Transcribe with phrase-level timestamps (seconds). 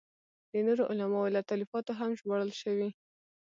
[0.51, 2.89] د نورو علماوو له تالیفاتو هم ژباړل شوي.